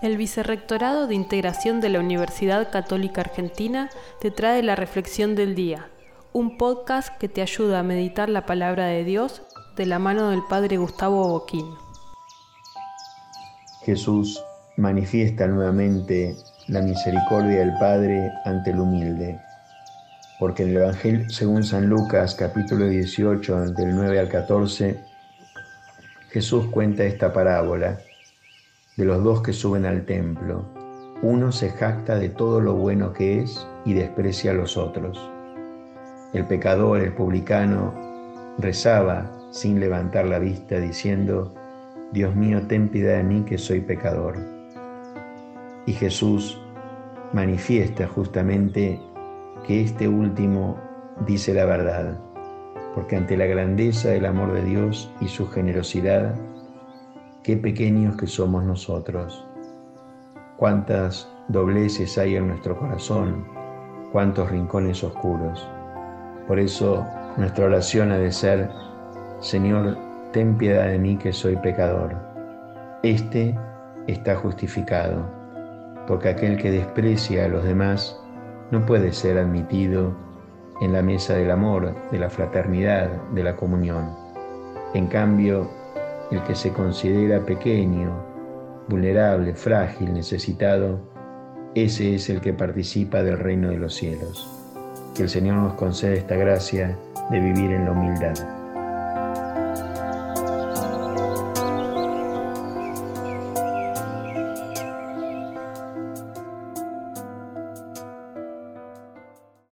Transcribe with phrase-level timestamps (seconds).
[0.00, 5.88] El Vicerrectorado de Integración de la Universidad Católica Argentina te trae la Reflexión del Día,
[6.32, 9.42] un podcast que te ayuda a meditar la palabra de Dios
[9.76, 11.66] de la mano del Padre Gustavo Boquín.
[13.84, 14.42] Jesús
[14.76, 16.36] manifiesta nuevamente
[16.68, 19.40] la misericordia del Padre ante el humilde,
[20.40, 24.98] porque en el Evangelio según San Lucas capítulo 18 del 9 al 14,
[26.30, 27.98] Jesús cuenta esta parábola
[29.02, 30.64] de los dos que suben al templo.
[31.22, 35.18] Uno se jacta de todo lo bueno que es y desprecia a los otros.
[36.32, 37.92] El pecador, el publicano,
[38.58, 41.52] rezaba sin levantar la vista diciendo,
[42.12, 44.36] Dios mío, ten piedad de mí que soy pecador.
[45.84, 46.60] Y Jesús
[47.32, 49.00] manifiesta justamente
[49.66, 50.78] que este último
[51.26, 52.20] dice la verdad,
[52.94, 56.36] porque ante la grandeza del amor de Dios y su generosidad,
[57.42, 59.44] qué pequeños que somos nosotros,
[60.56, 63.44] cuántas dobleces hay en nuestro corazón,
[64.12, 65.68] cuántos rincones oscuros.
[66.46, 67.04] Por eso
[67.36, 68.70] nuestra oración ha de ser,
[69.40, 69.96] Señor,
[70.32, 72.14] ten piedad de mí que soy pecador.
[73.02, 73.58] Este
[74.06, 75.24] está justificado,
[76.06, 78.16] porque aquel que desprecia a los demás
[78.70, 80.14] no puede ser admitido
[80.80, 84.10] en la mesa del amor, de la fraternidad, de la comunión.
[84.94, 85.68] En cambio,
[86.32, 88.10] el que se considera pequeño,
[88.88, 91.00] vulnerable, frágil, necesitado,
[91.74, 94.48] ese es el que participa del reino de los cielos.
[95.14, 96.96] Que el Señor nos conceda esta gracia
[97.30, 98.61] de vivir en la humildad.